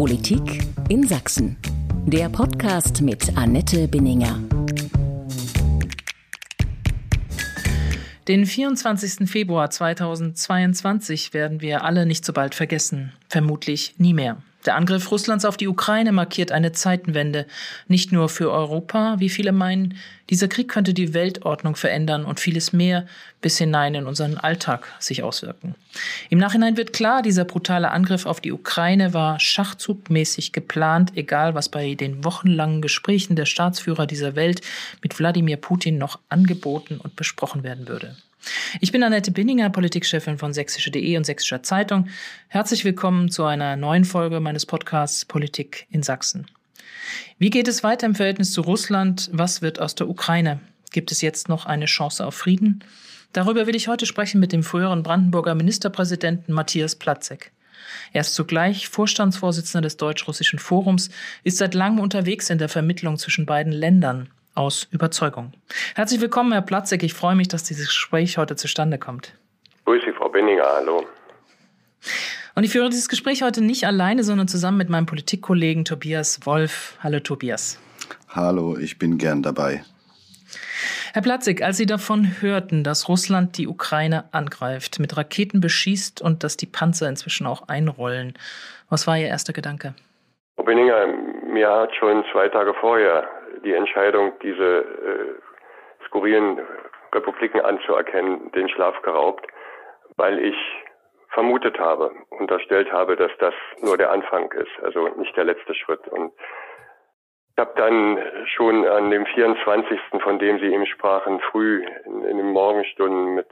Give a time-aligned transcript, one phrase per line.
[0.00, 1.58] Politik in Sachsen.
[2.06, 4.38] Der Podcast mit Annette Binninger.
[8.26, 9.28] Den 24.
[9.28, 13.12] Februar 2022 werden wir alle nicht so bald vergessen.
[13.28, 14.38] Vermutlich nie mehr.
[14.66, 17.46] Der Angriff Russlands auf die Ukraine markiert eine Zeitenwende,
[17.88, 19.96] nicht nur für Europa, wie viele meinen,
[20.28, 23.06] dieser Krieg könnte die Weltordnung verändern und vieles mehr
[23.40, 25.74] bis hinein in unseren Alltag sich auswirken.
[26.28, 31.70] Im Nachhinein wird klar, dieser brutale Angriff auf die Ukraine war schachzugmäßig geplant, egal was
[31.70, 34.60] bei den wochenlangen Gesprächen der Staatsführer dieser Welt
[35.02, 38.14] mit Wladimir Putin noch angeboten und besprochen werden würde.
[38.80, 42.08] Ich bin Annette Binninger, Politikchefin von sächsische.de und Sächsischer Zeitung.
[42.48, 46.46] Herzlich willkommen zu einer neuen Folge meines Podcasts Politik in Sachsen.
[47.38, 49.28] Wie geht es weiter im Verhältnis zu Russland?
[49.32, 50.60] Was wird aus der Ukraine?
[50.92, 52.84] Gibt es jetzt noch eine Chance auf Frieden?
[53.32, 57.52] Darüber will ich heute sprechen mit dem früheren Brandenburger Ministerpräsidenten Matthias Platzek.
[58.12, 61.10] Er ist zugleich Vorstandsvorsitzender des Deutsch-Russischen Forums,
[61.44, 65.52] ist seit langem unterwegs in der Vermittlung zwischen beiden Ländern aus Überzeugung.
[65.94, 67.02] Herzlich willkommen, Herr Platzek.
[67.02, 69.34] Ich freue mich, dass dieses Gespräch heute zustande kommt.
[69.84, 70.64] Grüß Sie, Frau Benninger.
[70.64, 71.06] Hallo.
[72.54, 76.98] Und ich führe dieses Gespräch heute nicht alleine, sondern zusammen mit meinem Politikkollegen Tobias Wolf.
[77.02, 77.78] Hallo, Tobias.
[78.28, 79.84] Hallo, ich bin gern dabei.
[81.12, 86.44] Herr Platzig, als Sie davon hörten, dass Russland die Ukraine angreift, mit Raketen beschießt und
[86.44, 88.34] dass die Panzer inzwischen auch einrollen,
[88.88, 89.94] was war Ihr erster Gedanke?
[90.54, 91.06] Frau Benninger,
[91.52, 93.28] mir hat schon zwei Tage vorher
[93.64, 96.60] die Entscheidung, diese äh, skurrilen
[97.12, 99.46] Republiken anzuerkennen, den Schlaf geraubt,
[100.16, 100.56] weil ich
[101.30, 106.06] vermutet habe, unterstellt habe, dass das nur der Anfang ist, also nicht der letzte Schritt.
[106.08, 106.32] Und
[107.52, 112.36] ich habe dann schon an dem 24., von dem Sie eben sprachen, früh in, in
[112.36, 113.48] den Morgenstunden mit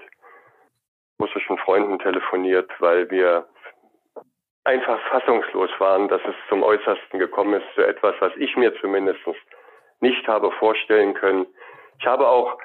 [1.20, 3.46] russischen Freunden telefoniert, weil wir
[4.64, 9.20] einfach fassungslos waren, dass es zum Äußersten gekommen ist, so etwas, was ich mir zumindest
[10.00, 11.46] nicht habe vorstellen können.
[11.98, 12.58] Ich habe auch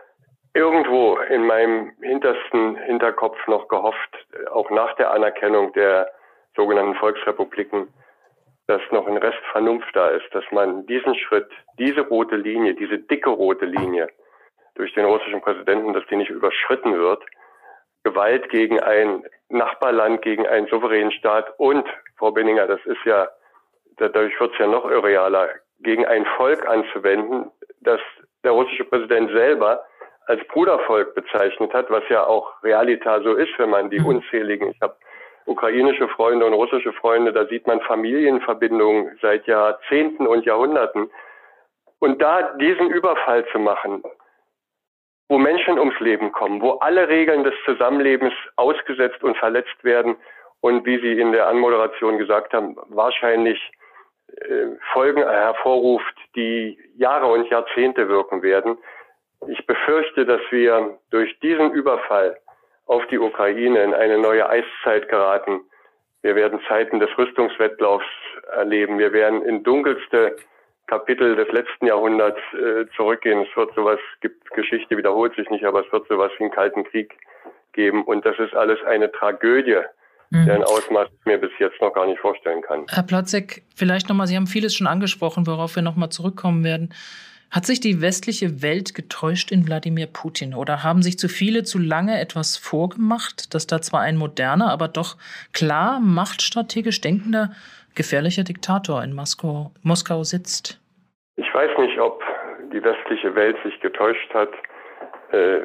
[0.53, 6.11] irgendwo in meinem hintersten Hinterkopf noch gehofft, auch nach der Anerkennung der
[6.55, 7.91] sogenannten Volksrepubliken,
[8.67, 11.49] dass noch ein Rest Vernunft da ist, dass man diesen Schritt,
[11.79, 14.07] diese rote Linie, diese dicke rote Linie
[14.75, 17.23] durch den russischen Präsidenten, dass die nicht überschritten wird.
[18.03, 21.87] Gewalt gegen ein Nachbarland, gegen einen souveränen Staat und,
[22.17, 23.29] Frau Benninger, das ist ja,
[23.97, 25.49] dadurch wird es ja noch irrealer,
[25.83, 27.51] gegen ein Volk anzuwenden,
[27.81, 27.99] das
[28.43, 29.83] der russische Präsident selber
[30.25, 34.07] als Brudervolk bezeichnet hat, was ja auch Realita so ist, wenn man die mhm.
[34.07, 34.95] unzähligen, ich habe
[35.45, 41.09] ukrainische Freunde und russische Freunde, da sieht man Familienverbindungen seit Jahrzehnten und Jahrhunderten.
[41.99, 44.03] Und da diesen Überfall zu machen,
[45.29, 50.15] wo Menschen ums Leben kommen, wo alle Regeln des Zusammenlebens ausgesetzt und verletzt werden
[50.61, 53.59] und wie Sie in der Anmoderation gesagt haben, wahrscheinlich
[54.91, 58.77] Folgen hervorruft, die Jahre und Jahrzehnte wirken werden.
[59.47, 62.37] Ich befürchte, dass wir durch diesen Überfall
[62.85, 65.61] auf die Ukraine in eine neue Eiszeit geraten.
[66.21, 68.05] Wir werden Zeiten des Rüstungswettlaufs
[68.55, 68.97] erleben.
[68.97, 70.35] Wir werden in dunkelste
[70.87, 73.45] Kapitel des letzten Jahrhunderts äh, zurückgehen.
[73.49, 76.83] Es wird sowas, gibt Geschichte wiederholt sich nicht, aber es wird sowas wie einen Kalten
[76.83, 77.17] Krieg
[77.73, 78.03] geben.
[78.03, 79.79] Und das ist alles eine Tragödie,
[80.33, 80.45] mhm.
[80.45, 82.85] deren Ausmaß ich mir bis jetzt noch gar nicht vorstellen kann.
[82.89, 86.93] Herr Platzek, vielleicht nochmal, Sie haben vieles schon angesprochen, worauf wir nochmal zurückkommen werden.
[87.51, 91.77] Hat sich die westliche Welt getäuscht in Wladimir Putin oder haben sich zu viele zu
[91.77, 95.17] lange etwas vorgemacht, dass da zwar ein moderner, aber doch
[95.53, 97.51] klar machtstrategisch denkender,
[97.93, 100.81] gefährlicher Diktator in Moskau, Moskau sitzt?
[101.35, 102.23] Ich weiß nicht, ob
[102.73, 104.49] die westliche Welt sich getäuscht hat.
[105.31, 105.59] Äh,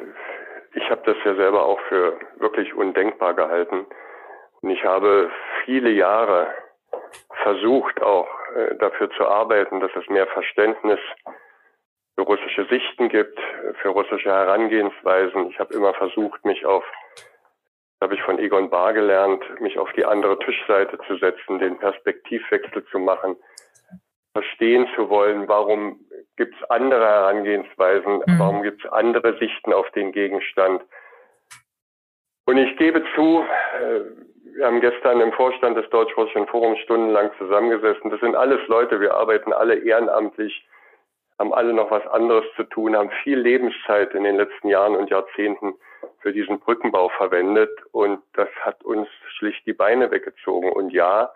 [0.75, 3.87] ich habe das ja selber auch für wirklich undenkbar gehalten.
[4.61, 5.29] Und ich habe
[5.65, 6.53] viele Jahre
[7.43, 10.99] versucht, auch äh, dafür zu arbeiten, dass es mehr Verständnis
[12.15, 13.39] für russische Sichten gibt,
[13.81, 15.49] für russische Herangehensweisen.
[15.49, 16.83] Ich habe immer versucht, mich auf,
[18.01, 22.85] habe ich von Egon Bahr gelernt, mich auf die andere Tischseite zu setzen, den Perspektivwechsel
[22.87, 23.37] zu machen,
[24.33, 25.99] verstehen zu wollen, warum
[26.35, 28.39] gibt es andere Herangehensweisen, mhm.
[28.39, 30.83] warum gibt es andere Sichten auf den Gegenstand.
[32.45, 33.45] Und ich gebe zu,
[33.79, 34.01] äh,
[34.59, 38.11] wir haben gestern im Vorstand des Deutsch-Russischen Forums stundenlang zusammengesessen.
[38.11, 40.67] Das sind alles Leute, wir arbeiten alle ehrenamtlich
[41.39, 45.09] haben alle noch was anderes zu tun, haben viel Lebenszeit in den letzten Jahren und
[45.09, 45.73] Jahrzehnten
[46.19, 49.07] für diesen Brückenbau verwendet und das hat uns
[49.37, 50.69] schlicht die Beine weggezogen.
[50.69, 51.31] Und ja,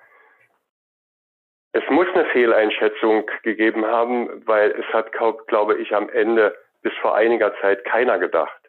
[1.72, 5.14] es muss eine Fehleinschätzung gegeben haben, weil es hat,
[5.48, 8.60] glaube ich, am Ende bis vor einiger Zeit keiner gedacht,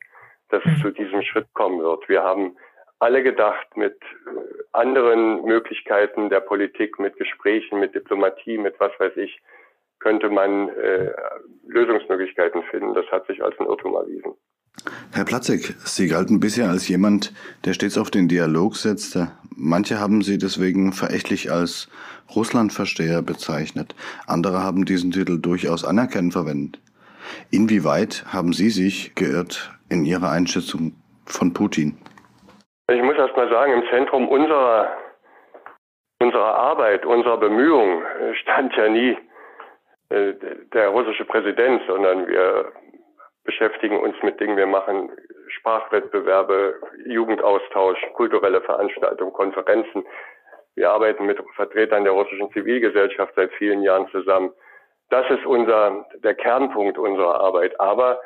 [0.50, 0.82] dass es mhm.
[0.82, 2.08] zu diesem Schritt kommen wird.
[2.08, 2.56] Wir haben
[2.98, 3.96] alle gedacht mit
[4.26, 9.40] äh, anderen Möglichkeiten der Politik, mit Gesprächen, mit Diplomatie, mit was weiß ich,
[9.98, 11.12] könnte man äh,
[11.66, 12.94] Lösungsmöglichkeiten finden.
[12.94, 14.34] Das hat sich als ein Irrtum erwiesen.
[15.12, 17.32] Herr Platzek, Sie galten bisher als jemand,
[17.64, 19.30] der stets auf den Dialog setzte.
[19.56, 21.88] Manche haben Sie deswegen verächtlich als
[22.34, 23.94] Russlandversteher bezeichnet.
[24.26, 26.80] Andere haben diesen Titel durchaus anerkennend verwendet.
[27.50, 31.96] Inwieweit haben Sie sich geirrt in Ihrer Einschätzung von Putin?
[32.90, 34.94] Ich muss erst mal sagen, im Zentrum unserer,
[36.20, 38.04] unserer Arbeit, unserer Bemühungen
[38.42, 39.16] stand ja nie
[40.10, 40.34] äh,
[40.74, 42.72] der russische Präsident, sondern wir
[43.44, 44.56] beschäftigen uns mit Dingen.
[44.56, 45.10] Wir machen
[45.48, 50.04] Sprachwettbewerbe, Jugendaustausch, kulturelle Veranstaltungen, Konferenzen.
[50.74, 54.52] Wir arbeiten mit Vertretern der russischen Zivilgesellschaft seit vielen Jahren zusammen.
[55.08, 57.78] Das ist unser, der Kernpunkt unserer Arbeit.
[57.80, 58.20] Aber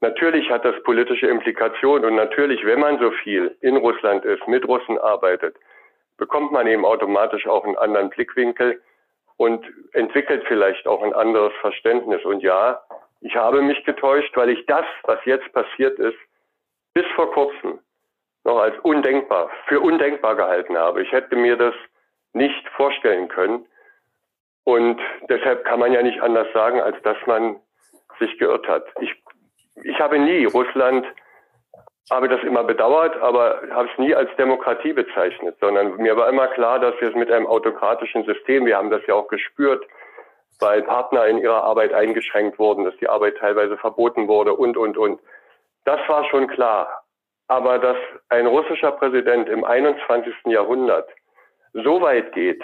[0.00, 4.66] natürlich hat das politische Implikationen und natürlich, wenn man so viel in Russland ist, mit
[4.66, 5.56] Russen arbeitet,
[6.16, 8.82] bekommt man eben automatisch auch einen anderen Blickwinkel
[9.36, 12.24] und entwickelt vielleicht auch ein anderes Verständnis.
[12.24, 12.82] Und ja,
[13.20, 16.18] ich habe mich getäuscht, weil ich das, was jetzt passiert ist,
[16.92, 17.78] bis vor kurzem
[18.44, 21.02] noch als undenkbar, für undenkbar gehalten habe.
[21.02, 21.74] Ich hätte mir das
[22.32, 23.66] nicht vorstellen können.
[24.64, 27.60] Und deshalb kann man ja nicht anders sagen, als dass man
[28.18, 28.86] sich geirrt hat.
[29.00, 29.14] Ich,
[29.84, 31.06] ich habe nie Russland,
[32.10, 36.48] habe das immer bedauert, aber habe es nie als Demokratie bezeichnet, sondern mir war immer
[36.48, 39.86] klar, dass wir es mit einem autokratischen System, wir haben das ja auch gespürt,
[40.60, 44.96] weil Partner in ihrer Arbeit eingeschränkt wurden, dass die Arbeit teilweise verboten wurde und, und,
[44.96, 45.20] und.
[45.84, 47.04] Das war schon klar.
[47.46, 47.96] Aber dass
[48.28, 50.34] ein russischer Präsident im 21.
[50.46, 51.08] Jahrhundert
[51.72, 52.62] so weit geht,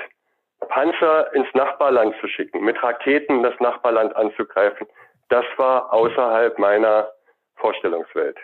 [0.69, 4.87] Panzer ins Nachbarland zu schicken, mit Raketen das Nachbarland anzugreifen,
[5.29, 7.09] das war außerhalb meiner
[7.57, 8.37] Vorstellungswelt.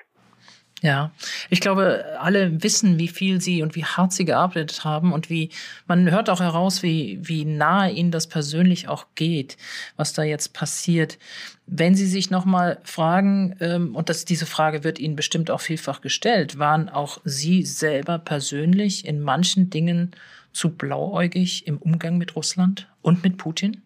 [0.82, 1.10] Ja,
[1.50, 5.50] ich glaube, alle wissen, wie viel sie und wie hart sie gearbeitet haben und wie
[5.86, 9.58] man hört auch heraus, wie, wie nahe ihnen das persönlich auch geht,
[9.96, 11.18] was da jetzt passiert.
[11.66, 16.00] Wenn Sie sich nochmal fragen, ähm, und das, diese Frage wird Ihnen bestimmt auch vielfach
[16.00, 20.12] gestellt, waren auch Sie selber persönlich in manchen Dingen
[20.52, 23.82] zu blauäugig im Umgang mit Russland und mit Putin?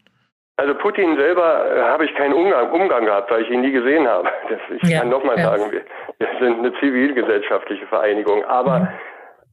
[0.56, 4.06] Also Putin selber äh, habe ich keinen Umgang, Umgang gehabt, weil ich ihn nie gesehen
[4.08, 4.28] habe.
[4.48, 5.44] Das, ich ja, kann nochmal ja.
[5.44, 5.82] sagen, wir,
[6.18, 8.44] wir, sind eine zivilgesellschaftliche Vereinigung.
[8.44, 8.88] Aber mhm.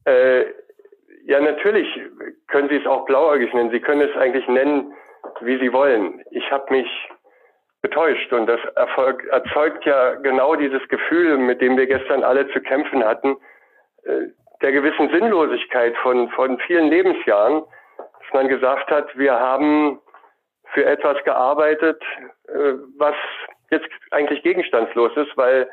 [0.04, 0.44] äh,
[1.24, 1.88] ja, natürlich
[2.48, 3.70] können Sie es auch blauäugig nennen.
[3.70, 4.92] Sie können es eigentlich nennen,
[5.40, 6.22] wie Sie wollen.
[6.30, 6.88] Ich habe mich
[7.82, 12.60] getäuscht und das Erfolg, erzeugt ja genau dieses Gefühl, mit dem wir gestern alle zu
[12.60, 13.36] kämpfen hatten,
[14.04, 14.28] äh,
[14.62, 17.64] der gewissen Sinnlosigkeit von, von vielen Lebensjahren,
[17.98, 19.98] dass man gesagt hat, wir haben
[20.72, 22.02] für etwas gearbeitet,
[22.48, 23.14] äh, was
[23.70, 25.68] jetzt eigentlich gegenstandslos ist, weil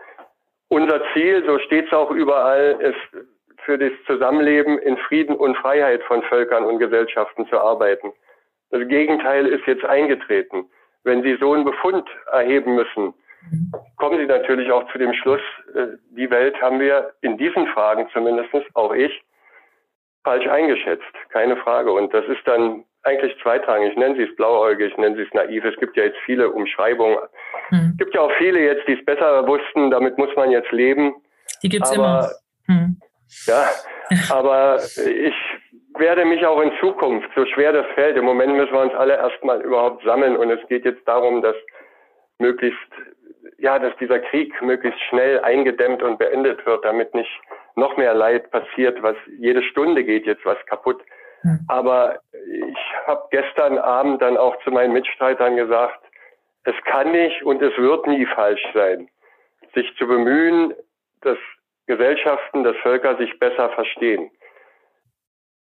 [0.70, 3.26] unser Ziel, so steht es auch überall, ist
[3.66, 8.14] für das Zusammenleben in Frieden und Freiheit von Völkern und Gesellschaften zu arbeiten.
[8.72, 10.70] Das Gegenteil ist jetzt eingetreten.
[11.04, 13.14] Wenn Sie so einen Befund erheben müssen,
[13.98, 15.42] kommen Sie natürlich auch zu dem Schluss,
[15.74, 19.24] äh, die Welt haben wir in diesen Fragen zumindest, auch ich,
[20.24, 21.14] falsch eingeschätzt.
[21.30, 21.92] Keine Frage.
[21.92, 23.96] Und das ist dann eigentlich zweitrangig.
[23.98, 25.66] Nennen Sie es blauäugig, nennen Sie es naiv.
[25.66, 27.18] Es gibt ja jetzt viele Umschreibungen.
[27.70, 27.90] Hm.
[27.92, 29.92] Es gibt ja auch viele jetzt, die es besser wussten.
[29.92, 31.16] Damit muss man jetzt leben.
[31.64, 32.30] Die gibt's aber,
[32.68, 32.80] immer.
[32.80, 33.02] Hm.
[33.46, 33.70] Ja,
[34.32, 35.36] aber ich
[35.98, 39.18] werde mich auch in Zukunft, so schwer das fällt, im Moment müssen wir uns alle
[39.18, 41.56] erstmal überhaupt sammeln und es geht jetzt darum, dass
[42.40, 42.78] möglichst,
[43.58, 47.30] ja, dass dieser Krieg möglichst schnell eingedämmt und beendet wird, damit nicht
[47.76, 51.02] noch mehr Leid passiert, was jede Stunde geht jetzt was kaputt.
[51.68, 52.78] Aber ich
[53.08, 56.00] habe gestern Abend dann auch zu meinen Mitstreitern gesagt,
[56.64, 59.10] es kann nicht und es wird nie falsch sein,
[59.74, 60.74] sich zu bemühen,
[61.22, 61.38] dass
[61.88, 64.30] Gesellschaften, dass Völker sich besser verstehen.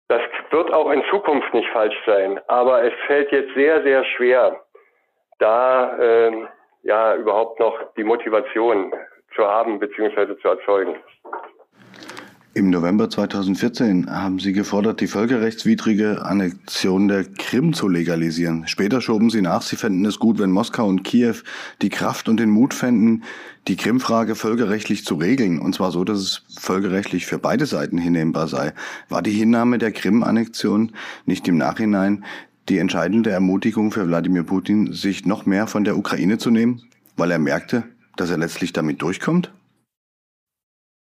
[0.10, 0.22] Das
[0.52, 4.60] wird auch in Zukunft nicht falsch sein, aber es fällt jetzt sehr, sehr schwer,
[5.38, 6.48] da äh,
[6.84, 8.94] ja überhaupt noch die Motivation
[9.36, 10.38] zu haben bzw.
[10.40, 10.96] zu erzeugen.
[12.60, 18.68] Im November 2014 haben Sie gefordert, die völkerrechtswidrige Annexion der Krim zu legalisieren.
[18.68, 21.36] Später schoben Sie nach, Sie fänden es gut, wenn Moskau und Kiew
[21.82, 23.24] die Kraft und den Mut fänden,
[23.70, 25.58] die Krimfrage völkerrechtlich zu regeln.
[25.58, 28.74] Und zwar so, dass es völkerrechtlich für beide Seiten hinnehmbar sei.
[29.08, 30.92] War die Hinnahme der Krim-Annexion
[31.26, 32.26] nicht im Nachhinein
[32.68, 36.82] die entscheidende Ermutigung für Wladimir Putin, sich noch mehr von der Ukraine zu nehmen,
[37.16, 37.86] weil er merkte,
[38.18, 39.54] dass er letztlich damit durchkommt?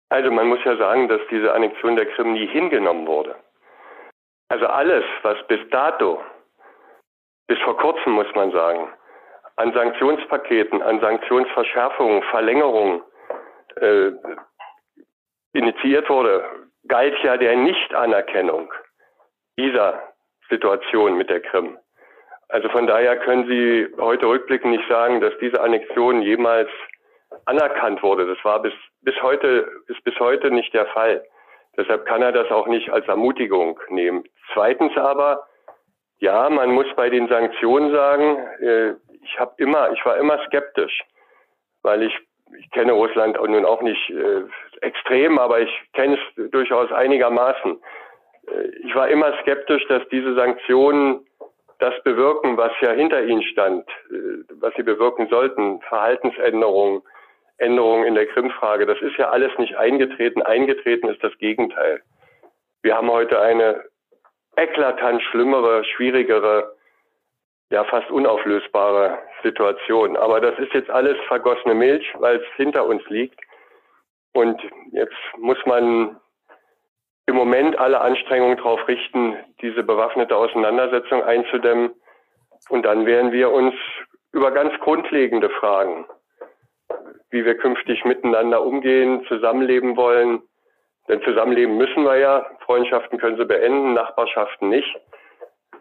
[0.09, 3.35] Also man muss ja sagen, dass diese Annexion der Krim nie hingenommen wurde.
[4.49, 6.23] Also alles, was bis dato,
[7.49, 8.89] bis vor kurzem muss man sagen,
[9.57, 13.03] an Sanktionspaketen, an Sanktionsverschärfungen, Verlängerungen
[13.77, 14.13] äh,
[15.53, 16.45] initiiert wurde,
[16.87, 18.73] galt ja der Nichtanerkennung
[19.59, 20.13] dieser
[20.49, 21.79] Situation mit der Krim.
[22.49, 26.69] Also von daher können Sie heute rückblickend nicht sagen, dass diese Annexion jemals
[27.47, 28.27] anerkannt wurde.
[28.27, 28.75] Das war bis,
[29.07, 31.25] bis heute, ist bis heute nicht der Fall.
[31.77, 34.25] Deshalb kann er das auch nicht als Ermutigung nehmen.
[34.53, 35.47] Zweitens aber,
[36.19, 41.05] ja, man muss bei den Sanktionen sagen, äh, ich habe immer, ich war immer skeptisch,
[41.83, 42.19] weil ich,
[42.59, 44.43] ich kenne Russland nun auch nicht äh,
[44.81, 47.81] extrem, aber ich kenne es durchaus einigermaßen.
[48.49, 51.25] Äh, ich war immer skeptisch, dass diese Sanktionen
[51.79, 53.87] das bewirken, was ja hinter ihnen stand,
[54.61, 57.03] was sie bewirken sollten, Verhaltensänderungen,
[57.59, 58.87] Änderungen in der Krimfrage.
[58.87, 60.43] Das ist ja alles nicht eingetreten.
[60.43, 62.03] Eingetreten ist das Gegenteil.
[62.83, 63.85] Wir haben heute eine
[64.57, 66.77] eklatant schlimmere, schwierigere,
[67.71, 70.17] ja fast unauflösbare Situation.
[70.17, 73.41] Aber das ist jetzt alles vergossene Milch, weil es hinter uns liegt.
[74.33, 74.61] Und
[74.93, 76.21] jetzt muss man
[77.27, 81.91] im Moment alle Anstrengungen darauf richten, diese bewaffnete Auseinandersetzung einzudämmen.
[82.69, 83.75] Und dann werden wir uns
[84.33, 86.07] über ganz grundlegende Fragen,
[87.31, 90.43] wie wir künftig miteinander umgehen, zusammenleben wollen,
[91.09, 94.93] denn zusammenleben müssen wir ja, Freundschaften können sie beenden, Nachbarschaften nicht.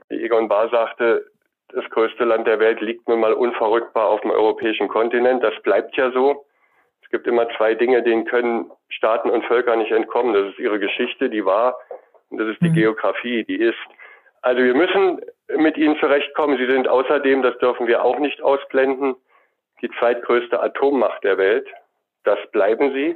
[0.09, 1.25] Wie Egon Bahr sagte,
[1.69, 5.43] das größte Land der Welt liegt nun mal unverrückbar auf dem europäischen Kontinent.
[5.43, 6.45] Das bleibt ja so.
[7.01, 10.33] Es gibt immer zwei Dinge, denen können Staaten und Völker nicht entkommen.
[10.33, 11.77] Das ist ihre Geschichte, die war,
[12.29, 12.75] und das ist die mhm.
[12.75, 13.77] Geografie, die ist.
[14.41, 15.21] Also wir müssen
[15.57, 16.57] mit ihnen zurechtkommen.
[16.57, 19.15] Sie sind außerdem, das dürfen wir auch nicht ausblenden,
[19.85, 21.67] die zweitgrößte Atommacht der Welt.
[22.23, 23.15] Das bleiben sie.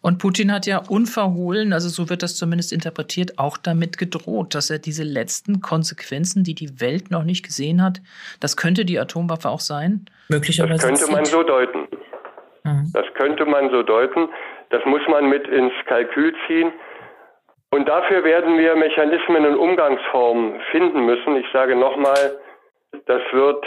[0.00, 4.70] Und Putin hat ja unverhohlen, also so wird das zumindest interpretiert, auch damit gedroht, dass
[4.70, 8.00] er diese letzten Konsequenzen, die die Welt noch nicht gesehen hat,
[8.40, 10.88] das könnte die Atomwaffe auch sein, möglicherweise.
[10.88, 11.88] Das könnte man so deuten.
[12.62, 12.90] Mhm.
[12.92, 14.28] Das könnte man so deuten.
[14.70, 16.72] Das muss man mit ins Kalkül ziehen.
[17.70, 21.36] Und dafür werden wir Mechanismen und Umgangsformen finden müssen.
[21.36, 22.38] Ich sage nochmal,
[23.06, 23.64] das wird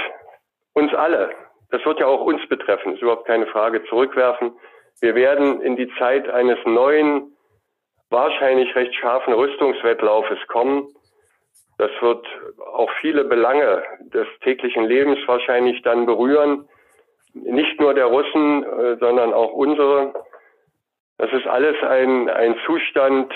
[0.74, 1.32] uns alle,
[1.72, 4.54] das wird ja auch uns betreffen, ist überhaupt keine Frage, zurückwerfen.
[5.00, 7.36] Wir werden in die Zeit eines neuen,
[8.10, 10.88] wahrscheinlich recht scharfen Rüstungswettlaufes kommen.
[11.78, 12.28] Das wird
[12.74, 16.68] auch viele Belange des täglichen Lebens wahrscheinlich dann berühren
[17.34, 20.14] nicht nur der Russen, äh, sondern auch unsere.
[21.18, 23.34] Das ist alles ein, ein Zustand,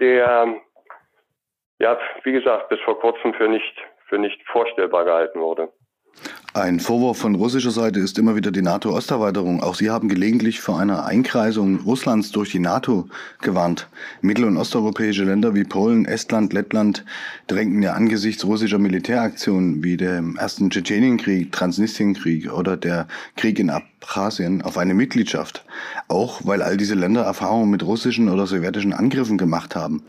[0.00, 0.60] der,
[1.78, 3.74] ja, wie gesagt, bis vor kurzem für nicht,
[4.06, 5.72] für nicht vorstellbar gehalten wurde.
[6.54, 9.62] Ein Vorwurf von russischer Seite ist immer wieder die NATO-Osterweiterung.
[9.62, 13.08] Auch Sie haben gelegentlich vor einer Einkreisung Russlands durch die NATO
[13.40, 13.88] gewarnt.
[14.20, 17.06] Mittel- und osteuropäische Länder wie Polen, Estland, Lettland
[17.46, 24.60] drängten ja angesichts russischer Militäraktionen wie dem ersten Tschetschenienkrieg, Transnistrienkrieg oder der Krieg in Abchasien
[24.60, 25.64] auf eine Mitgliedschaft.
[26.08, 30.02] Auch weil all diese Länder Erfahrungen mit russischen oder sowjetischen Angriffen gemacht haben.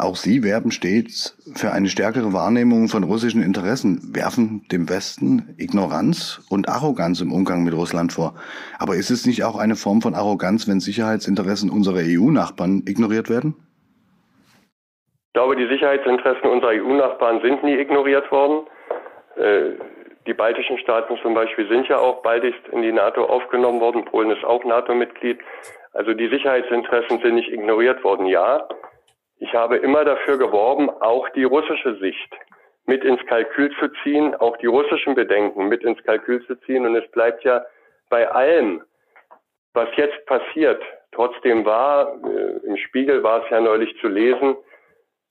[0.00, 6.40] Auch sie werben stets für eine stärkere Wahrnehmung von russischen Interessen, werfen dem Westen Ignoranz
[6.48, 8.32] und Arroganz im Umgang mit Russland vor.
[8.78, 13.56] Aber ist es nicht auch eine Form von Arroganz, wenn Sicherheitsinteressen unserer EU-Nachbarn ignoriert werden?
[15.28, 18.66] Ich glaube, die Sicherheitsinteressen unserer EU-Nachbarn sind nie ignoriert worden.
[19.36, 19.76] Äh,
[20.26, 24.06] die baltischen Staaten zum Beispiel sind ja auch baldigst in die NATO aufgenommen worden.
[24.06, 25.40] Polen ist auch NATO-Mitglied.
[25.92, 28.66] Also die Sicherheitsinteressen sind nicht ignoriert worden, ja.
[29.40, 32.30] Ich habe immer dafür geworben, auch die russische Sicht
[32.84, 36.86] mit ins Kalkül zu ziehen, auch die russischen Bedenken mit ins Kalkül zu ziehen.
[36.86, 37.64] Und es bleibt ja
[38.10, 38.82] bei allem,
[39.72, 40.82] was jetzt passiert,
[41.12, 44.56] trotzdem wahr, äh, im Spiegel war es ja neulich zu lesen,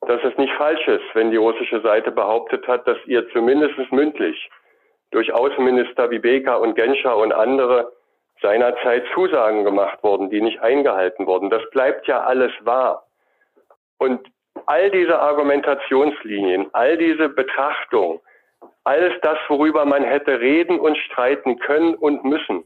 [0.02, 4.50] dass es nicht falsch ist, wenn die russische Seite behauptet hat, dass ihr zumindest mündlich
[5.12, 7.92] durch Außenminister wie Beker und Genscher und andere
[8.42, 11.50] seinerzeit Zusagen gemacht wurden, die nicht eingehalten wurden.
[11.50, 13.09] Das bleibt ja alles wahr.
[14.00, 14.28] Und
[14.66, 18.22] all diese Argumentationslinien, all diese Betrachtung,
[18.84, 22.64] alles das, worüber man hätte reden und streiten können und müssen,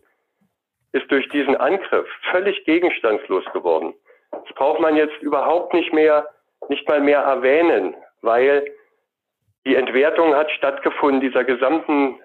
[0.94, 3.94] ist durch diesen Angriff völlig gegenstandslos geworden.
[4.32, 6.28] Das braucht man jetzt überhaupt nicht mehr,
[6.70, 8.66] nicht mal mehr erwähnen, weil
[9.66, 12.20] die Entwertung hat stattgefunden dieser gesamten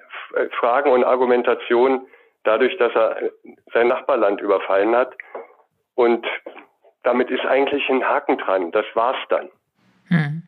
[0.59, 2.07] Fragen und Argumentation
[2.45, 3.31] dadurch, dass er
[3.73, 5.15] sein Nachbarland überfallen hat.
[5.95, 6.27] Und
[7.09, 8.71] damit ist eigentlich ein Haken dran.
[8.71, 9.49] Das war's dann.
[10.09, 10.43] Hm.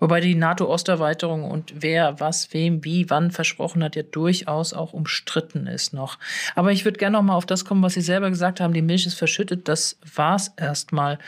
[0.00, 5.66] Wobei die NATO-Osterweiterung und wer was, wem, wie, wann versprochen hat, ja durchaus auch umstritten
[5.66, 6.18] ist noch.
[6.56, 8.72] Aber ich würde gerne noch mal auf das kommen, was Sie selber gesagt haben.
[8.72, 9.68] Die Milch ist verschüttet.
[9.68, 11.18] Das war's erstmal.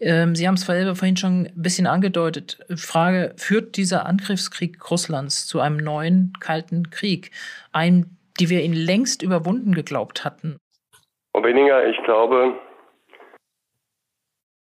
[0.00, 2.58] Ähm, Sie haben es vorhin schon ein bisschen angedeutet.
[2.74, 7.30] Frage, führt dieser Angriffskrieg Russlands zu einem neuen kalten Krieg?
[7.72, 10.56] Einen, die wir ihn längst überwunden geglaubt hatten?
[11.32, 12.54] Frau Benninger, ich glaube,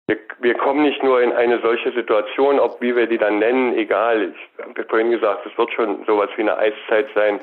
[0.07, 3.75] wir, wir kommen nicht nur in eine solche Situation, ob wie wir die dann nennen,
[3.75, 4.35] egal.
[4.35, 7.41] Ich habe vorhin gesagt, es wird schon sowas wie eine Eiszeit sein.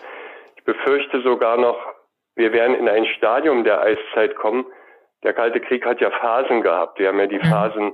[0.56, 1.77] Ich befürchte sogar noch,
[2.36, 4.65] wir werden in ein Stadium der Eiszeit kommen.
[5.24, 7.00] Der Kalte Krieg hat ja Phasen gehabt.
[7.00, 7.46] Wir haben ja die mhm.
[7.46, 7.94] Phasen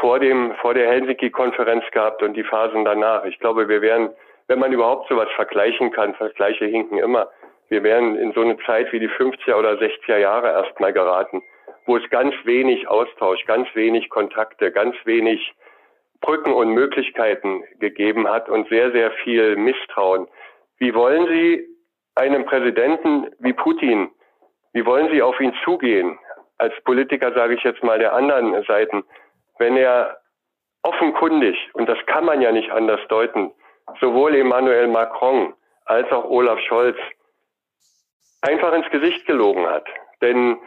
[0.00, 3.24] vor dem, vor der Helsinki-Konferenz gehabt und die Phasen danach.
[3.24, 4.10] Ich glaube, wir werden,
[4.46, 7.28] wenn man überhaupt sowas vergleichen kann, Vergleiche hinken immer,
[7.68, 11.42] wir werden in so eine Zeit wie die 50er oder 60er Jahre erstmal geraten
[11.86, 15.54] wo es ganz wenig Austausch, ganz wenig Kontakte, ganz wenig
[16.20, 20.26] Brücken und Möglichkeiten gegeben hat und sehr, sehr viel Misstrauen.
[20.78, 21.66] Wie wollen Sie
[22.14, 24.10] einem Präsidenten wie Putin,
[24.72, 26.18] wie wollen Sie auf ihn zugehen,
[26.58, 29.04] als Politiker sage ich jetzt mal der anderen Seiten,
[29.58, 30.18] wenn er
[30.82, 33.52] offenkundig, und das kann man ja nicht anders deuten,
[34.00, 36.96] sowohl Emmanuel Macron als auch Olaf Scholz
[38.42, 39.86] einfach ins Gesicht gelogen hat.
[40.20, 40.58] Denn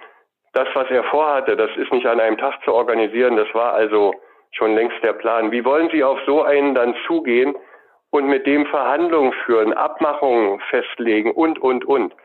[0.53, 4.13] das, was er vorhatte, das ist nicht an einem Tag zu organisieren, das war also
[4.51, 5.51] schon längst der Plan.
[5.51, 7.56] Wie wollen Sie auf so einen dann zugehen
[8.10, 12.15] und mit dem Verhandlungen führen, Abmachungen festlegen und, und, und?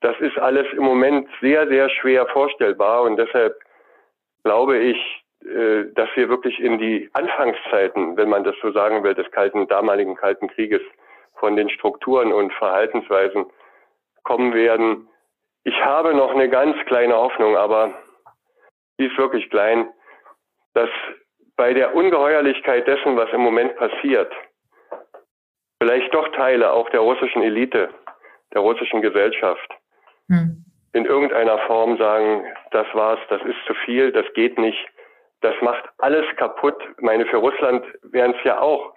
[0.00, 3.58] Das ist alles im Moment sehr, sehr schwer vorstellbar und deshalb
[4.44, 9.14] glaube ich, äh, dass wir wirklich in die Anfangszeiten, wenn man das so sagen will,
[9.14, 10.82] des kalten, damaligen Kalten Krieges
[11.34, 13.46] von den Strukturen und Verhaltensweisen
[14.24, 15.08] kommen werden,
[15.68, 17.92] ich habe noch eine ganz kleine Hoffnung, aber
[18.98, 19.90] die ist wirklich klein,
[20.72, 20.88] dass
[21.56, 24.32] bei der Ungeheuerlichkeit dessen, was im Moment passiert,
[25.78, 27.90] vielleicht doch Teile auch der russischen Elite,
[28.54, 29.70] der russischen Gesellschaft,
[30.30, 30.64] hm.
[30.94, 34.88] in irgendeiner Form sagen, das war's, das ist zu viel, das geht nicht,
[35.42, 36.82] das macht alles kaputt.
[36.96, 38.94] Ich meine, für Russland wären es ja auch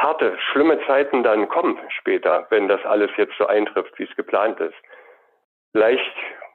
[0.00, 4.58] harte, schlimme Zeiten dann kommen später, wenn das alles jetzt so eintrifft, wie es geplant
[4.58, 4.74] ist.
[5.76, 6.00] Vielleicht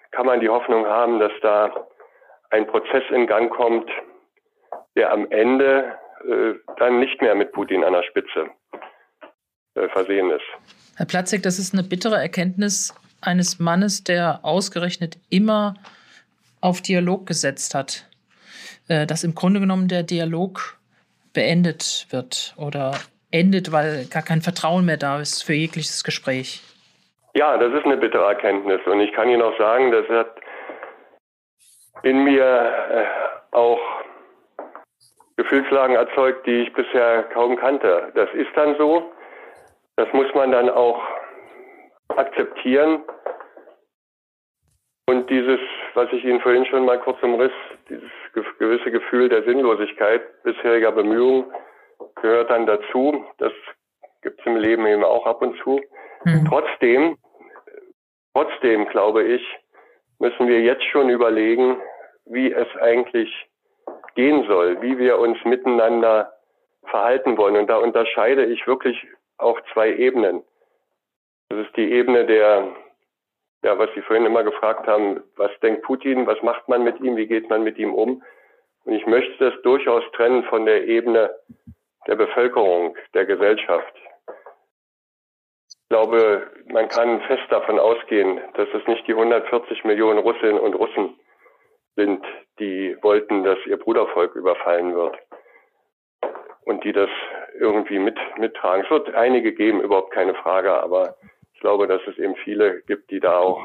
[0.09, 1.71] kann man die Hoffnung haben, dass da
[2.49, 3.87] ein Prozess in Gang kommt,
[4.95, 5.93] der am Ende
[6.27, 8.49] äh, dann nicht mehr mit Putin an der Spitze
[9.75, 10.41] äh, versehen ist.
[10.95, 15.75] Herr Platzek, das ist eine bittere Erkenntnis eines Mannes, der ausgerechnet immer
[16.59, 18.07] auf Dialog gesetzt hat.
[18.87, 20.79] Äh, dass im Grunde genommen der Dialog
[21.31, 22.97] beendet wird oder
[23.29, 26.63] endet, weil gar kein Vertrauen mehr da ist für jegliches Gespräch.
[27.33, 28.81] Ja, das ist eine bittere Erkenntnis.
[28.85, 30.35] Und ich kann Ihnen auch sagen, das hat
[32.03, 33.79] in mir äh, auch
[35.37, 38.11] Gefühlslagen erzeugt, die ich bisher kaum kannte.
[38.15, 39.11] Das ist dann so.
[39.95, 41.01] Das muss man dann auch
[42.09, 43.03] akzeptieren.
[45.07, 45.59] Und dieses,
[45.93, 47.51] was ich Ihnen vorhin schon mal kurz umriss,
[47.89, 48.09] dieses
[48.59, 51.51] gewisse Gefühl der Sinnlosigkeit bisheriger Bemühungen
[52.21, 53.25] gehört dann dazu.
[53.37, 53.51] Das
[54.21, 55.81] gibt es im Leben eben auch ab und zu.
[56.23, 56.45] Mhm.
[56.47, 57.17] Trotzdem,
[58.33, 59.41] trotzdem glaube ich,
[60.19, 61.77] müssen wir jetzt schon überlegen,
[62.25, 63.29] wie es eigentlich
[64.15, 66.31] gehen soll, wie wir uns miteinander
[66.85, 67.55] verhalten wollen.
[67.55, 69.07] Und da unterscheide ich wirklich
[69.37, 70.43] auch zwei Ebenen.
[71.49, 72.67] Das ist die Ebene der,
[73.63, 77.17] ja, was Sie vorhin immer gefragt haben, was denkt Putin, was macht man mit ihm,
[77.17, 78.23] wie geht man mit ihm um?
[78.85, 81.31] Und ich möchte das durchaus trennen von der Ebene
[82.07, 83.93] der Bevölkerung, der Gesellschaft
[85.91, 91.19] glaube, man kann fest davon ausgehen, dass es nicht die 140 Millionen Russinnen und Russen
[91.97, 92.25] sind,
[92.59, 95.17] die wollten, dass ihr Brudervolk überfallen wird
[96.63, 97.09] und die das
[97.59, 98.85] irgendwie mit, mittragen.
[98.85, 101.15] Es wird einige geben, überhaupt keine Frage, aber
[101.53, 103.61] ich glaube, dass es eben viele gibt, die da auch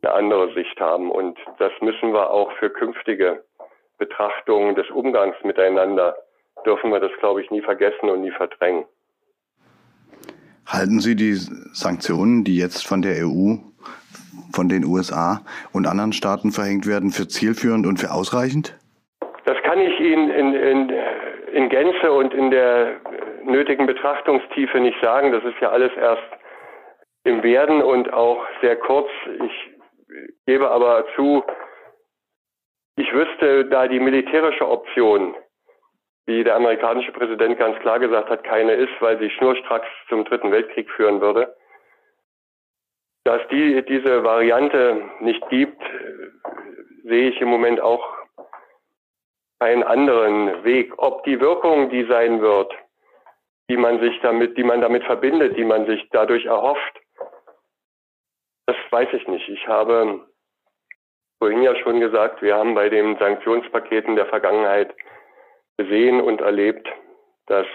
[0.00, 1.10] eine andere Sicht haben.
[1.10, 3.44] Und das müssen wir auch für künftige
[3.98, 6.16] Betrachtungen des Umgangs miteinander,
[6.64, 8.86] dürfen wir das, glaube ich, nie vergessen und nie verdrängen.
[10.66, 13.56] Halten Sie die Sanktionen, die jetzt von der EU,
[14.52, 18.76] von den USA und anderen Staaten verhängt werden, für zielführend und für ausreichend?
[19.44, 20.92] Das kann ich Ihnen in, in,
[21.52, 22.96] in Gänze und in der
[23.44, 25.32] nötigen Betrachtungstiefe nicht sagen.
[25.32, 26.22] Das ist ja alles erst
[27.24, 29.08] im Werden und auch sehr kurz.
[29.44, 29.70] Ich
[30.46, 31.42] gebe aber zu,
[32.96, 35.34] ich wüsste, da die militärische Option
[36.26, 40.50] wie der amerikanische Präsident ganz klar gesagt hat, keine ist, weil sie schnurstracks zum Dritten
[40.50, 41.54] Weltkrieg führen würde.
[43.24, 45.82] Dass die, diese Variante nicht gibt,
[47.04, 48.06] sehe ich im Moment auch
[49.60, 50.92] keinen anderen Weg.
[50.98, 52.72] Ob die Wirkung die sein wird,
[53.70, 57.00] die man sich damit, die man damit verbindet, die man sich dadurch erhofft,
[58.66, 59.48] das weiß ich nicht.
[59.48, 60.26] Ich habe
[61.38, 64.94] vorhin ja schon gesagt, wir haben bei den Sanktionspaketen der Vergangenheit
[65.76, 66.88] gesehen und erlebt,
[67.46, 67.66] dass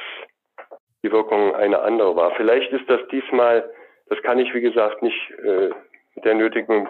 [1.04, 2.36] die Wirkung eine andere war.
[2.36, 3.70] Vielleicht ist das diesmal,
[4.08, 5.70] das kann ich wie gesagt nicht äh,
[6.16, 6.90] mit der nötigen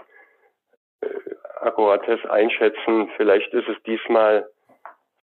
[1.02, 1.08] äh,
[1.62, 4.48] Akkuratesse einschätzen, vielleicht ist es diesmal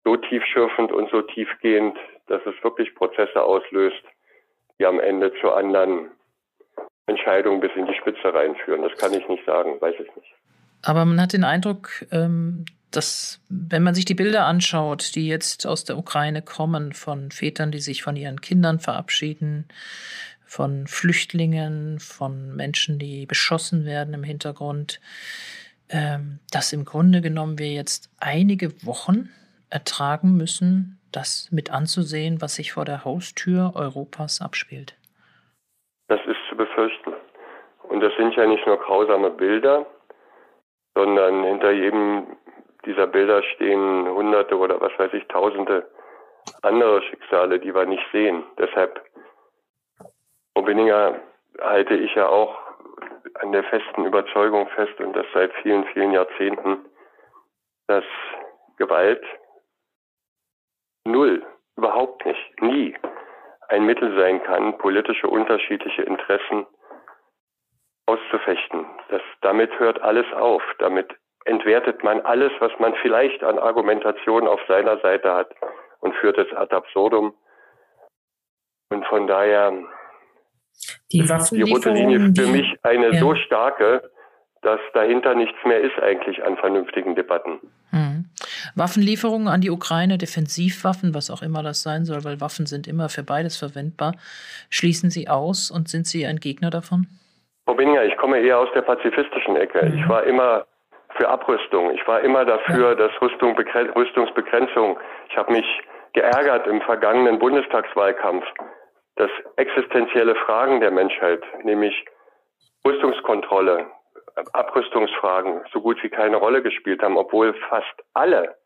[0.04, 1.96] so tiefschürfend und so tiefgehend,
[2.28, 4.02] dass es wirklich Prozesse auslöst,
[4.78, 6.10] die am Ende zu anderen
[7.06, 8.82] Entscheidungen bis in die Spitze reinführen.
[8.82, 10.34] Das kann ich nicht sagen, weiß ich nicht.
[10.84, 12.64] Aber man hat den Eindruck, ähm,
[12.96, 17.70] dass, wenn man sich die Bilder anschaut, die jetzt aus der Ukraine kommen, von Vätern,
[17.70, 19.68] die sich von ihren Kindern verabschieden,
[20.46, 25.00] von Flüchtlingen, von Menschen, die beschossen werden im Hintergrund,
[25.90, 29.30] ähm, dass im Grunde genommen wir jetzt einige Wochen
[29.70, 34.96] ertragen müssen, das mit anzusehen, was sich vor der Haustür Europas abspielt.
[36.08, 37.12] Das ist zu befürchten.
[37.88, 39.86] Und das sind ja nicht nur grausame Bilder,
[40.94, 42.26] sondern hinter jedem
[42.86, 45.90] dieser Bilder stehen Hunderte oder was weiß ich, Tausende
[46.62, 48.44] andere Schicksale, die wir nicht sehen.
[48.58, 49.04] Deshalb,
[50.54, 51.20] Frau Binninger,
[51.60, 52.56] halte ich ja auch
[53.40, 56.84] an der festen Überzeugung fest und das seit vielen, vielen Jahrzehnten,
[57.86, 58.04] dass
[58.78, 59.24] Gewalt
[61.04, 61.44] null,
[61.76, 62.96] überhaupt nicht, nie
[63.68, 66.66] ein Mittel sein kann, politische unterschiedliche Interessen
[68.06, 68.86] auszufechten.
[69.08, 70.62] Das, damit hört alles auf.
[70.78, 71.14] Damit
[71.46, 75.48] entwertet man alles, was man vielleicht an Argumentation auf seiner Seite hat
[76.00, 77.34] und führt es ad absurdum.
[78.90, 79.72] Und von daher
[81.12, 83.20] die, die rote Linie für mich eine ja.
[83.20, 84.10] so starke,
[84.62, 87.60] dass dahinter nichts mehr ist eigentlich an vernünftigen Debatten.
[87.90, 88.24] Hm.
[88.74, 93.08] Waffenlieferungen an die Ukraine, Defensivwaffen, was auch immer das sein soll, weil Waffen sind immer
[93.08, 94.14] für beides verwendbar,
[94.70, 97.06] schließen Sie aus und sind Sie ein Gegner davon?
[97.64, 99.86] Frau Bininger, ich komme eher aus der pazifistischen Ecke.
[99.86, 99.98] Mhm.
[99.98, 100.66] Ich war immer
[101.16, 101.90] für Abrüstung.
[101.92, 104.98] Ich war immer dafür, dass Rüstung, Rüstungsbegrenzung.
[105.28, 105.66] Ich habe mich
[106.12, 108.44] geärgert im vergangenen Bundestagswahlkampf,
[109.16, 112.04] dass existenzielle Fragen der Menschheit, nämlich
[112.86, 113.86] Rüstungskontrolle,
[114.52, 118.56] Abrüstungsfragen, so gut wie keine Rolle gespielt haben, obwohl fast alle,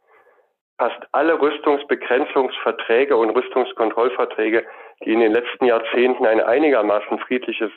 [0.79, 4.67] fast alle Rüstungsbegrenzungsverträge und Rüstungskontrollverträge,
[5.05, 7.71] die in den letzten Jahrzehnten ein einigermaßen friedliches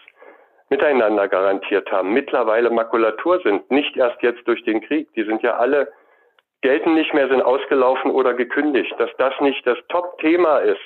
[0.74, 5.08] Miteinander garantiert haben, mittlerweile Makulatur sind, nicht erst jetzt durch den Krieg.
[5.14, 5.94] Die sind ja alle,
[6.62, 8.92] gelten nicht mehr, sind ausgelaufen oder gekündigt.
[8.98, 10.82] Dass das nicht das Top-Thema ist,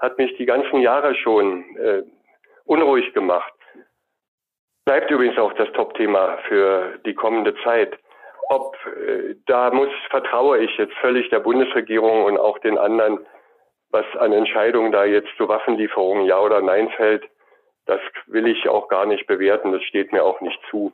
[0.00, 2.02] hat mich die ganzen Jahre schon äh,
[2.64, 3.52] unruhig gemacht.
[4.84, 7.96] Bleibt übrigens auch das Top-Thema für die kommende Zeit.
[8.48, 13.24] Ob äh, da muss, vertraue ich jetzt völlig der Bundesregierung und auch den anderen,
[13.90, 17.22] was an Entscheidungen da jetzt zu Waffenlieferungen ja oder nein fällt.
[17.86, 20.92] Das will ich auch gar nicht bewerten, das steht mir auch nicht zu.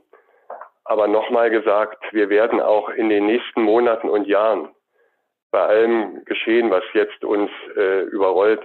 [0.85, 4.69] Aber nochmal gesagt, wir werden auch in den nächsten Monaten und Jahren
[5.51, 8.61] bei allem Geschehen, was jetzt uns äh, überrollt,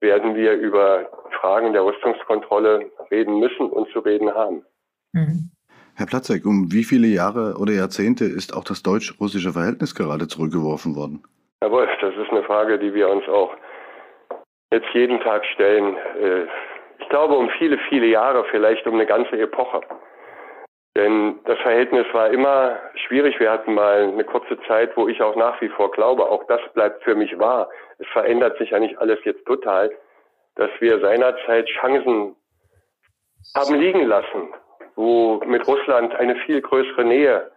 [0.00, 1.08] werden wir über
[1.40, 4.64] Fragen der Rüstungskontrolle reden müssen und zu reden haben.
[5.12, 5.50] Mhm.
[5.96, 10.96] Herr Platzek, um wie viele Jahre oder Jahrzehnte ist auch das deutsch-russische Verhältnis gerade zurückgeworfen
[10.96, 11.22] worden?
[11.60, 13.54] Herr Wolf, das ist eine Frage, die wir uns auch
[14.72, 15.96] jetzt jeden Tag stellen.
[15.96, 16.46] Äh,
[17.00, 19.80] ich glaube, um viele, viele Jahre, vielleicht um eine ganze Epoche.
[20.96, 23.38] Denn das Verhältnis war immer schwierig.
[23.38, 26.60] Wir hatten mal eine kurze Zeit, wo ich auch nach wie vor glaube, auch das
[26.74, 27.68] bleibt für mich wahr.
[27.98, 29.90] Es verändert sich nicht alles jetzt total,
[30.56, 32.34] dass wir seinerzeit Chancen
[33.54, 34.52] haben liegen lassen,
[34.96, 37.50] wo mit Russland eine viel größere Nähe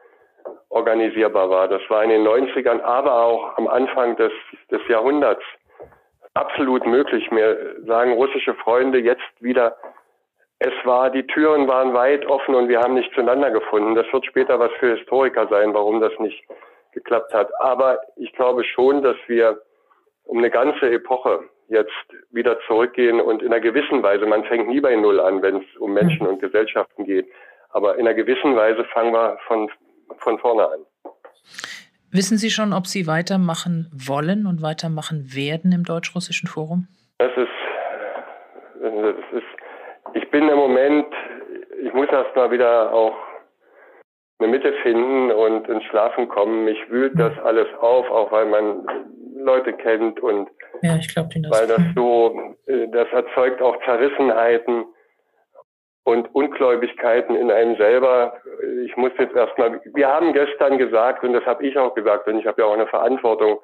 [0.70, 1.68] organisierbar war.
[1.68, 4.32] Das war in den 90ern, aber auch am Anfang des,
[4.70, 5.44] des Jahrhunderts
[6.34, 7.30] absolut möglich.
[7.32, 9.78] Mir sagen russische Freunde jetzt wieder,
[10.60, 13.96] es war, die Türen waren weit offen und wir haben nicht zueinander gefunden.
[13.96, 16.44] Das wird später was für Historiker sein, warum das nicht
[16.94, 17.50] geklappt hat.
[17.60, 19.62] Aber ich glaube schon, dass wir
[20.24, 21.92] um eine ganze Epoche jetzt
[22.32, 25.78] wieder zurückgehen und in einer gewissen Weise, man fängt nie bei Null an, wenn es
[25.80, 27.28] um Menschen und Gesellschaften geht,
[27.70, 29.70] aber in einer gewissen Weise fangen wir von,
[30.20, 30.86] von vorne an.
[32.14, 36.88] Wissen Sie schon, ob Sie weitermachen wollen und weitermachen werden im Deutsch-Russischen Forum?
[37.18, 37.48] Das ist,
[38.82, 41.08] das ist, ich bin im Moment,
[41.82, 43.16] ich muss erst mal wieder auch
[44.38, 46.66] eine Mitte finden und ins Schlafen kommen.
[46.66, 48.86] Mich wühlt das alles auf, auch weil man
[49.36, 50.50] Leute kennt und
[50.84, 54.86] ja, ich glaub, das weil das so, äh, das erzeugt auch Zerrissenheiten
[56.04, 58.34] und Ungläubigkeiten in einem selber.
[58.86, 62.40] Ich muss jetzt erstmal, wir haben gestern gesagt, und das habe ich auch gesagt, und
[62.40, 63.60] ich habe ja auch eine Verantwortung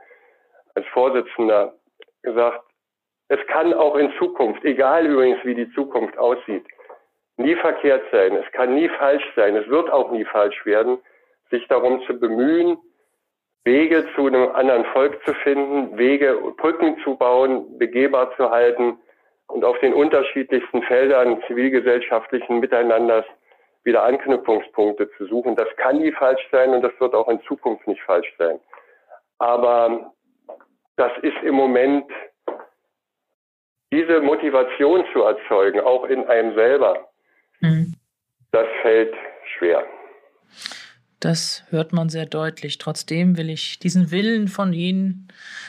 [0.75, 1.73] als Vorsitzender
[2.21, 2.63] gesagt,
[3.29, 6.65] es kann auch in Zukunft, egal übrigens wie die Zukunft aussieht,
[7.37, 10.97] nie verkehrt sein, es kann nie falsch sein, es wird auch nie falsch werden,
[11.51, 12.77] sich darum zu bemühen,
[13.63, 18.97] Wege zu einem anderen Volk zu finden, Wege, Brücken zu bauen, begehbar zu halten,
[19.49, 23.25] und auf den unterschiedlichsten Feldern zivilgesellschaftlichen Miteinanders
[23.83, 25.55] wieder Anknüpfungspunkte zu suchen.
[25.55, 28.59] Das kann nie falsch sein und das wird auch in Zukunft nicht falsch sein.
[29.37, 30.13] Aber
[30.95, 32.05] das ist im Moment
[33.91, 37.09] diese Motivation zu erzeugen, auch in einem selber,
[37.61, 37.95] mhm.
[38.51, 39.15] das fällt
[39.57, 39.83] schwer.
[41.19, 42.77] Das hört man sehr deutlich.
[42.77, 45.27] Trotzdem will ich diesen Willen von Ihnen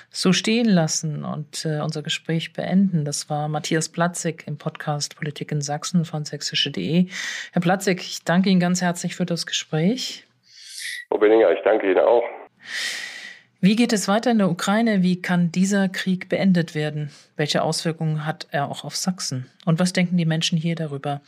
[0.08, 3.04] so stehen lassen und äh, unser Gespräch beenden.
[3.04, 7.06] Das war Matthias Platzig im Podcast Politik in Sachsen von sächsische.de.
[7.52, 10.24] Herr Platzig, ich danke Ihnen ganz herzlich für das Gespräch.
[11.08, 12.22] Frau Benninger, ich danke Ihnen auch.
[13.60, 15.02] Wie geht es weiter in der Ukraine?
[15.02, 17.10] Wie kann dieser Krieg beendet werden?
[17.36, 19.50] Welche Auswirkungen hat er auch auf Sachsen?
[19.66, 21.20] Und was denken die Menschen hier darüber?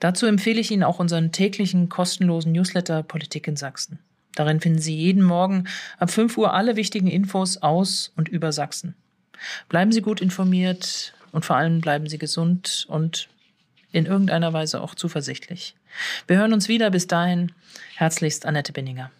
[0.00, 3.98] Dazu empfehle ich Ihnen auch unseren täglichen kostenlosen Newsletter Politik in Sachsen.
[4.34, 5.64] Darin finden Sie jeden Morgen
[5.98, 8.94] ab 5 Uhr alle wichtigen Infos aus und über Sachsen.
[9.68, 13.28] Bleiben Sie gut informiert und vor allem bleiben Sie gesund und
[13.92, 15.74] in irgendeiner Weise auch zuversichtlich.
[16.26, 16.90] Wir hören uns wieder.
[16.90, 17.52] Bis dahin,
[17.94, 19.10] herzlichst Annette Binninger.